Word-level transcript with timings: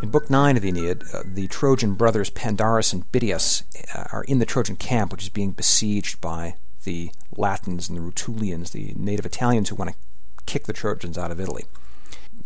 In 0.00 0.10
Book 0.10 0.30
9 0.30 0.56
of 0.56 0.62
the 0.62 0.68
Aeneid, 0.68 1.02
uh, 1.12 1.22
the 1.24 1.48
Trojan 1.48 1.94
brothers 1.94 2.30
Pandarus 2.30 2.92
and 2.92 3.10
Bitias 3.10 3.64
uh, 3.96 4.04
are 4.12 4.22
in 4.24 4.38
the 4.38 4.46
Trojan 4.46 4.76
camp, 4.76 5.10
which 5.10 5.24
is 5.24 5.28
being 5.28 5.50
besieged 5.50 6.20
by 6.20 6.54
the 6.84 7.10
Latins 7.36 7.88
and 7.88 7.98
the 7.98 8.02
Rutulians, 8.02 8.70
the 8.70 8.94
native 8.96 9.26
Italians 9.26 9.68
who 9.68 9.74
want 9.74 9.90
to 9.90 9.96
kick 10.46 10.64
the 10.64 10.72
Trojans 10.72 11.18
out 11.18 11.32
of 11.32 11.40
Italy. 11.40 11.64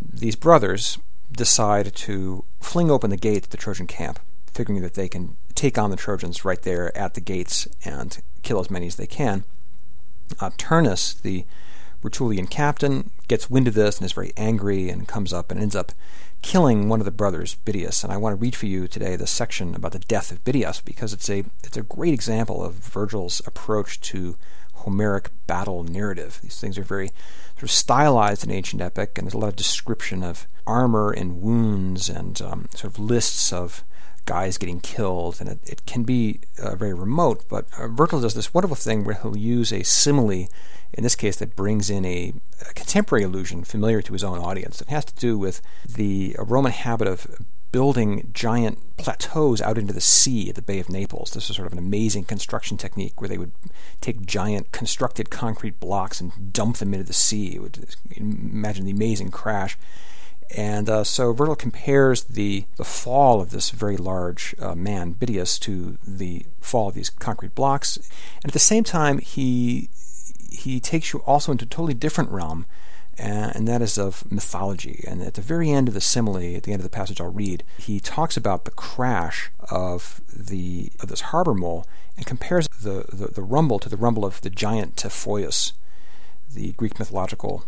These 0.00 0.36
brothers 0.36 0.98
decide 1.32 1.92
to 1.94 2.44
fling 2.60 2.90
open 2.90 3.10
the 3.10 3.16
gate 3.16 3.42
to 3.42 3.50
the 3.50 3.56
Trojan 3.56 3.88
camp, 3.88 4.20
figuring 4.46 4.80
that 4.82 4.94
they 4.94 5.08
can 5.08 5.36
take 5.56 5.76
on 5.76 5.90
the 5.90 5.96
Trojans 5.96 6.44
right 6.44 6.62
there 6.62 6.96
at 6.96 7.14
the 7.14 7.20
gates 7.20 7.66
and 7.84 8.22
kill 8.42 8.60
as 8.60 8.70
many 8.70 8.86
as 8.86 8.94
they 8.94 9.08
can. 9.08 9.42
Uh, 10.38 10.50
Turnus, 10.56 11.20
the 11.20 11.44
Rutulian 12.02 12.48
captain, 12.48 13.10
gets 13.28 13.50
wind 13.50 13.68
of 13.68 13.74
this 13.74 13.98
and 13.98 14.06
is 14.06 14.12
very 14.12 14.32
angry 14.36 14.88
and 14.88 15.06
comes 15.06 15.32
up 15.32 15.50
and 15.50 15.60
ends 15.60 15.76
up 15.76 15.92
killing 16.42 16.88
one 16.88 17.00
of 17.00 17.04
the 17.04 17.10
brothers, 17.10 17.56
Bitias. 17.64 18.02
And 18.02 18.12
I 18.12 18.16
want 18.16 18.32
to 18.32 18.40
read 18.40 18.56
for 18.56 18.66
you 18.66 18.88
today 18.88 19.16
the 19.16 19.26
section 19.26 19.74
about 19.74 19.92
the 19.92 19.98
death 19.98 20.32
of 20.32 20.42
Bitias 20.44 20.84
because 20.84 21.12
it's 21.12 21.28
a 21.28 21.44
it's 21.62 21.76
a 21.76 21.82
great 21.82 22.14
example 22.14 22.64
of 22.64 22.74
Virgil's 22.74 23.42
approach 23.46 24.00
to 24.02 24.36
Homeric 24.74 25.30
battle 25.46 25.84
narrative. 25.84 26.40
These 26.42 26.58
things 26.58 26.78
are 26.78 26.82
very 26.82 27.08
sort 27.54 27.64
of 27.64 27.70
stylized 27.70 28.44
in 28.44 28.50
ancient 28.50 28.80
epic, 28.80 29.18
and 29.18 29.26
there's 29.26 29.34
a 29.34 29.38
lot 29.38 29.48
of 29.48 29.56
description 29.56 30.22
of 30.22 30.46
armor 30.66 31.10
and 31.10 31.42
wounds 31.42 32.08
and 32.08 32.40
um, 32.40 32.68
sort 32.74 32.94
of 32.94 32.98
lists 32.98 33.52
of 33.52 33.84
guys 34.30 34.58
getting 34.58 34.80
killed, 34.80 35.40
and 35.40 35.48
it, 35.48 35.58
it 35.66 35.86
can 35.86 36.04
be 36.04 36.40
uh, 36.62 36.76
very 36.76 36.94
remote. 36.94 37.44
But 37.48 37.66
uh, 37.76 37.88
Virgil 37.88 38.20
does 38.20 38.34
this 38.34 38.54
wonderful 38.54 38.76
thing 38.76 39.02
where 39.02 39.18
he'll 39.20 39.36
use 39.36 39.72
a 39.72 39.82
simile, 39.82 40.46
in 40.92 41.02
this 41.02 41.16
case, 41.16 41.36
that 41.38 41.56
brings 41.56 41.90
in 41.90 42.04
a, 42.04 42.32
a 42.68 42.72
contemporary 42.74 43.24
allusion 43.24 43.64
familiar 43.64 44.00
to 44.02 44.12
his 44.12 44.22
own 44.22 44.38
audience. 44.38 44.80
It 44.80 44.88
has 44.88 45.04
to 45.06 45.14
do 45.16 45.36
with 45.36 45.60
the 45.96 46.36
Roman 46.38 46.70
habit 46.70 47.08
of 47.08 47.26
building 47.72 48.30
giant 48.32 48.78
plateaus 48.96 49.60
out 49.60 49.78
into 49.78 49.92
the 49.92 50.00
sea 50.00 50.48
at 50.48 50.54
the 50.54 50.62
Bay 50.62 50.78
of 50.78 50.88
Naples. 50.88 51.32
This 51.32 51.50
is 51.50 51.56
sort 51.56 51.66
of 51.66 51.72
an 51.72 51.78
amazing 51.78 52.24
construction 52.24 52.76
technique 52.76 53.20
where 53.20 53.28
they 53.28 53.38
would 53.38 53.52
take 54.00 54.26
giant 54.26 54.70
constructed 54.70 55.30
concrete 55.30 55.80
blocks 55.80 56.20
and 56.20 56.52
dump 56.52 56.76
them 56.76 56.94
into 56.94 57.06
the 57.06 57.12
sea. 57.12 57.56
It 57.56 57.62
would 57.62 57.96
imagine 58.16 58.84
the 58.84 58.92
amazing 58.92 59.30
crash. 59.30 59.76
And 60.56 60.88
uh, 60.90 61.04
so 61.04 61.32
Virgil 61.32 61.54
compares 61.54 62.24
the, 62.24 62.64
the 62.76 62.84
fall 62.84 63.40
of 63.40 63.50
this 63.50 63.70
very 63.70 63.96
large 63.96 64.54
uh, 64.58 64.74
man, 64.74 65.14
Bitias, 65.14 65.58
to 65.60 65.98
the 66.06 66.44
fall 66.60 66.88
of 66.88 66.94
these 66.94 67.10
concrete 67.10 67.54
blocks. 67.54 67.96
And 68.42 68.50
at 68.50 68.52
the 68.52 68.58
same 68.58 68.84
time, 68.84 69.18
he 69.18 69.90
he 70.50 70.80
takes 70.80 71.12
you 71.12 71.20
also 71.20 71.52
into 71.52 71.64
a 71.64 71.68
totally 71.68 71.94
different 71.94 72.30
realm 72.30 72.66
and 73.20 73.68
that 73.68 73.82
is 73.82 73.98
of 73.98 74.30
mythology. 74.30 75.04
And 75.06 75.22
at 75.22 75.34
the 75.34 75.42
very 75.42 75.70
end 75.70 75.88
of 75.88 75.94
the 75.94 76.00
simile, 76.00 76.56
at 76.56 76.62
the 76.62 76.72
end 76.72 76.80
of 76.80 76.84
the 76.84 76.90
passage 76.90 77.20
I'll 77.20 77.32
read, 77.32 77.64
he 77.76 78.00
talks 78.00 78.36
about 78.36 78.64
the 78.64 78.70
crash 78.70 79.50
of 79.70 80.20
the 80.34 80.90
of 81.00 81.08
this 81.08 81.20
harbor 81.20 81.54
mole 81.54 81.86
and 82.16 82.26
compares 82.26 82.66
the, 82.68 83.04
the, 83.12 83.28
the 83.28 83.42
rumble 83.42 83.78
to 83.78 83.88
the 83.88 83.96
rumble 83.96 84.24
of 84.24 84.40
the 84.40 84.50
giant 84.50 84.96
Typhoeus, 84.96 85.74
the 86.52 86.72
Greek 86.72 86.98
mythological 86.98 87.64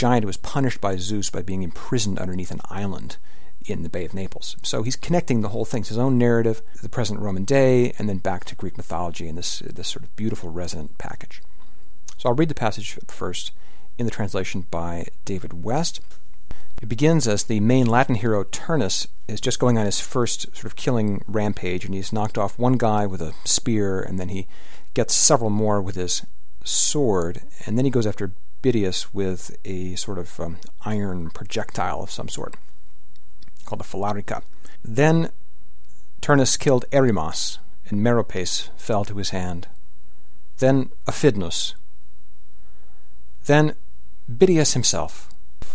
giant 0.00 0.24
who 0.24 0.28
was 0.28 0.38
punished 0.38 0.80
by 0.80 0.96
Zeus 0.96 1.28
by 1.28 1.42
being 1.42 1.62
imprisoned 1.62 2.18
underneath 2.18 2.50
an 2.50 2.62
island 2.70 3.18
in 3.66 3.82
the 3.82 3.90
Bay 3.90 4.06
of 4.06 4.14
Naples. 4.14 4.56
So 4.62 4.82
he's 4.82 4.96
connecting 4.96 5.42
the 5.42 5.50
whole 5.50 5.66
thing, 5.66 5.84
his 5.84 5.98
own 5.98 6.16
narrative, 6.16 6.62
the 6.80 6.88
present 6.88 7.20
Roman 7.20 7.44
day, 7.44 7.92
and 7.98 8.08
then 8.08 8.16
back 8.16 8.46
to 8.46 8.56
Greek 8.56 8.78
mythology 8.78 9.28
in 9.28 9.34
this 9.34 9.58
this 9.58 9.88
sort 9.88 10.04
of 10.04 10.16
beautiful 10.16 10.48
resonant 10.48 10.96
package. 10.96 11.42
So 12.16 12.30
I'll 12.30 12.34
read 12.34 12.48
the 12.48 12.54
passage 12.54 12.98
first 13.08 13.52
in 13.98 14.06
the 14.06 14.10
translation 14.10 14.66
by 14.70 15.08
David 15.26 15.62
West. 15.62 16.00
It 16.80 16.88
begins 16.88 17.28
as 17.28 17.44
the 17.44 17.60
main 17.60 17.84
Latin 17.84 18.14
hero 18.14 18.44
Turnus 18.44 19.06
is 19.28 19.38
just 19.38 19.58
going 19.58 19.76
on 19.76 19.84
his 19.84 20.00
first 20.00 20.56
sort 20.56 20.64
of 20.64 20.76
killing 20.76 21.22
rampage, 21.28 21.84
and 21.84 21.94
he's 21.94 22.10
knocked 22.10 22.38
off 22.38 22.58
one 22.58 22.78
guy 22.78 23.04
with 23.04 23.20
a 23.20 23.34
spear, 23.44 24.00
and 24.00 24.18
then 24.18 24.30
he 24.30 24.46
gets 24.94 25.12
several 25.12 25.50
more 25.50 25.82
with 25.82 25.96
his 25.96 26.24
sword, 26.64 27.42
and 27.66 27.76
then 27.76 27.84
he 27.84 27.90
goes 27.90 28.06
after 28.06 28.32
Bitias 28.62 29.08
with 29.12 29.56
a 29.64 29.94
sort 29.96 30.18
of 30.18 30.38
um, 30.38 30.58
iron 30.84 31.30
projectile 31.30 32.02
of 32.02 32.10
some 32.10 32.28
sort 32.28 32.56
called 33.64 33.80
a 33.80 33.84
phalarica. 33.84 34.42
Then 34.84 35.30
Turnus 36.20 36.58
killed 36.58 36.84
Erymas, 36.90 37.58
and 37.88 38.00
Meropes 38.00 38.70
fell 38.76 39.04
to 39.04 39.16
his 39.16 39.30
hand. 39.30 39.68
Then 40.58 40.90
Aphidnus. 41.06 41.74
Then 43.46 43.74
Bitias 44.30 44.74
himself, 44.74 45.30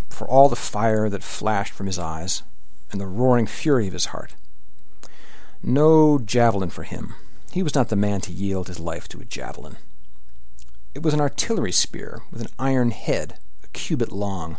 for 0.09 0.27
all 0.27 0.49
the 0.49 0.55
fire 0.55 1.09
that 1.09 1.23
flashed 1.23 1.73
from 1.73 1.87
his 1.87 1.99
eyes 1.99 2.43
and 2.91 3.01
the 3.01 3.07
roaring 3.07 3.47
fury 3.47 3.87
of 3.87 3.93
his 3.93 4.05
heart. 4.07 4.35
No 5.63 6.19
javelin 6.19 6.69
for 6.69 6.83
him. 6.83 7.15
He 7.51 7.63
was 7.63 7.73
not 7.73 7.89
the 7.89 7.95
man 7.95 8.21
to 8.21 8.31
yield 8.31 8.67
his 8.67 8.79
life 8.79 9.07
to 9.09 9.19
a 9.19 9.25
javelin. 9.25 9.77
It 10.95 11.03
was 11.03 11.13
an 11.13 11.19
artillery 11.19 11.73
spear 11.73 12.23
with 12.31 12.39
an 12.39 12.47
iron 12.57 12.91
head, 12.91 13.37
a 13.65 13.67
cubit 13.67 14.13
long, 14.13 14.57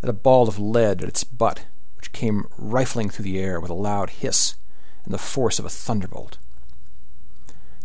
and 0.00 0.08
a 0.08 0.12
ball 0.12 0.46
of 0.46 0.60
lead 0.60 1.02
at 1.02 1.08
its 1.08 1.24
butt, 1.24 1.66
which 1.96 2.12
came 2.12 2.46
rifling 2.56 3.10
through 3.10 3.24
the 3.24 3.40
air 3.40 3.58
with 3.58 3.70
a 3.72 3.74
loud 3.74 4.10
hiss 4.10 4.54
and 5.04 5.12
the 5.12 5.18
force 5.18 5.58
of 5.58 5.64
a 5.64 5.70
thunderbolt. 5.70 6.38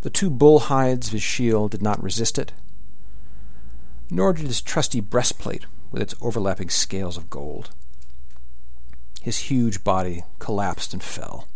The 0.01 0.11
two 0.11 0.29
bull 0.29 0.59
hides 0.59 1.07
of 1.07 1.13
his 1.13 1.23
shield 1.23 1.71
did 1.71 1.81
not 1.81 2.01
resist 2.01 2.37
it, 2.37 2.53
nor 4.07 4.33
did 4.33 4.45
his 4.45 4.61
trusty 4.61 4.99
breastplate 4.99 5.65
with 5.89 6.03
its 6.03 6.13
overlapping 6.21 6.69
scales 6.69 7.17
of 7.17 7.31
gold. 7.31 7.71
His 9.19 9.49
huge 9.49 9.83
body 9.83 10.23
collapsed 10.37 10.93
and 10.93 11.01
fell. 11.01 11.47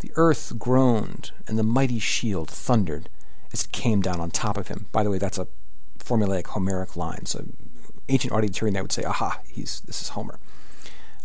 The 0.00 0.12
earth 0.16 0.54
groaned, 0.58 1.32
and 1.46 1.58
the 1.58 1.62
mighty 1.62 1.98
shield 1.98 2.48
thundered 2.48 3.10
as 3.52 3.64
it 3.64 3.72
came 3.72 4.00
down 4.00 4.20
on 4.20 4.30
top 4.30 4.56
of 4.56 4.68
him. 4.68 4.86
By 4.92 5.02
the 5.02 5.10
way, 5.10 5.18
that's 5.18 5.38
a 5.38 5.48
formulaic 5.98 6.48
Homeric 6.48 6.96
line, 6.96 7.26
so 7.26 7.44
ancient 8.08 8.32
audience 8.32 8.58
that 8.58 8.82
would 8.82 8.92
say, 8.92 9.04
aha, 9.04 9.40
he's, 9.48 9.80
this 9.82 10.02
is 10.02 10.10
Homer. 10.10 10.38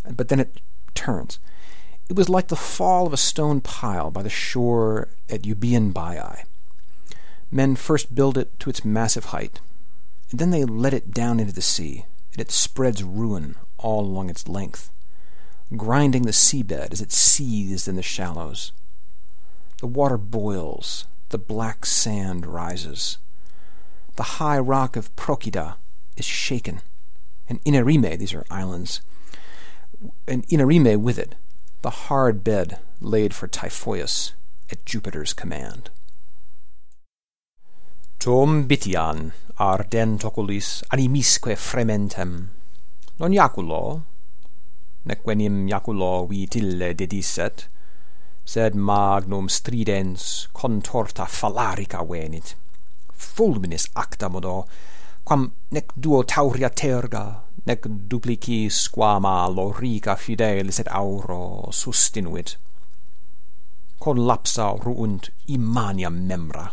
But 0.09 0.29
then 0.29 0.39
it 0.39 0.61
turns. 0.93 1.39
It 2.09 2.15
was 2.15 2.29
like 2.29 2.47
the 2.47 2.55
fall 2.55 3.07
of 3.07 3.13
a 3.13 3.17
stone 3.17 3.59
pile 3.59 4.11
by 4.11 4.23
the 4.23 4.29
shore 4.29 5.09
at 5.29 5.41
Euboean 5.41 5.91
Baiae. 5.91 6.43
Men 7.51 7.75
first 7.75 8.15
build 8.15 8.37
it 8.37 8.57
to 8.59 8.69
its 8.69 8.85
massive 8.85 9.25
height, 9.25 9.59
and 10.31 10.39
then 10.39 10.51
they 10.51 10.65
let 10.65 10.93
it 10.93 11.11
down 11.11 11.39
into 11.39 11.53
the 11.53 11.61
sea, 11.61 12.05
and 12.31 12.41
it 12.41 12.51
spreads 12.51 13.03
ruin 13.03 13.55
all 13.77 14.01
along 14.01 14.29
its 14.29 14.47
length, 14.47 14.89
grinding 15.75 16.23
the 16.23 16.31
seabed 16.31 16.91
as 16.91 17.01
it 17.01 17.11
seethes 17.11 17.87
in 17.87 17.95
the 17.95 18.03
shallows. 18.03 18.71
The 19.79 19.87
water 19.87 20.17
boils, 20.17 21.05
the 21.29 21.37
black 21.37 21.85
sand 21.85 22.45
rises. 22.45 23.17
The 24.15 24.37
high 24.41 24.59
rock 24.59 24.95
of 24.95 25.15
Procida 25.15 25.75
is 26.15 26.25
shaken, 26.25 26.81
and 27.47 27.63
Inarime, 27.63 28.17
these 28.17 28.33
are 28.33 28.45
islands, 28.49 29.01
and 30.27 30.47
Inarime 30.47 30.99
with 30.99 31.19
it, 31.19 31.35
the 31.81 31.89
hard 31.89 32.43
bed 32.43 32.79
laid 32.99 33.33
for 33.33 33.47
Typhoeus 33.47 34.33
at 34.71 34.83
Jupiter's 34.85 35.33
command. 35.33 35.89
Tom 38.19 38.67
Bitian 38.67 39.31
animisque 40.91 41.55
frementem, 41.55 42.47
non 43.19 43.31
iaculo, 43.31 44.03
nequenim 45.05 45.69
iaculo 45.69 46.27
vitille 46.27 46.93
dedisset, 46.95 47.67
sed 48.47 48.75
magnum 48.75 49.49
stridens 49.51 50.47
contorta 50.55 51.25
fallarica 51.27 51.99
venit. 52.11 52.55
Fulminis 53.11 53.89
acta 54.03 54.29
modo 54.29 54.55
quam 55.27 55.51
nec 55.75 55.91
duo 56.03 56.23
tauria 56.23 56.69
terga 56.69 57.25
nec 57.67 57.87
duplici 58.09 58.69
squama 58.69 59.35
lorica 59.55 60.15
fidelis 60.15 60.79
et 60.79 60.87
auro 60.87 61.67
sustinuit. 61.71 62.55
Con 63.99 64.23
lapsa 64.29 64.71
ruunt 64.79 65.31
immania 65.45 66.09
membra. 66.09 66.71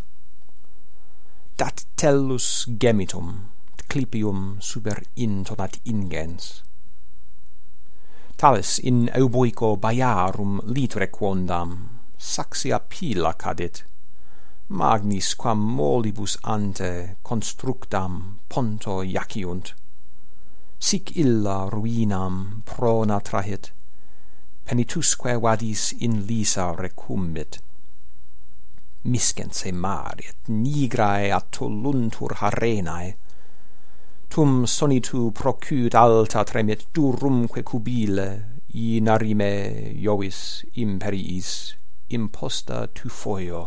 Dat 1.56 1.86
tellus 1.96 2.66
gemitum 2.78 3.54
clipium 3.94 4.58
super 4.60 5.02
intonat 5.14 5.78
ingens 5.84 6.62
talis 8.36 8.78
in 8.78 9.08
euboico 9.14 9.76
baiarum 9.76 10.60
litre 10.64 11.10
quondam, 11.10 11.88
saxia 12.18 12.80
pila 12.80 13.34
cadit. 13.34 13.84
Magnis 14.68 15.34
quam 15.36 15.60
molibus 15.76 16.38
ante 16.42 17.16
constructam 17.22 18.38
ponto 18.48 19.02
iaciunt 19.02 19.74
Sic 20.84 21.16
illa 21.16 21.68
ruinam 21.72 22.60
prona 22.66 23.16
trahit, 23.20 23.70
penitusque 24.66 25.32
vadis 25.40 25.94
in 26.00 26.26
lisa 26.26 26.74
recumbit. 26.76 27.56
Miscense 29.04 29.72
mari 29.72 30.26
et 30.28 30.50
nigrae 30.52 31.30
atoluntur 31.32 32.36
harenae, 32.42 33.14
tum 34.34 34.64
sonitu 34.66 35.30
procut 35.30 35.94
alta 35.94 36.42
tremet 36.42 36.80
durumque 36.92 37.62
cubile 37.62 38.26
in 38.74 39.06
arime 39.06 39.50
iovis 39.94 40.64
imperiis 40.74 41.50
imposta 42.08 42.88
tu 42.88 43.06
tufoio 43.06 43.60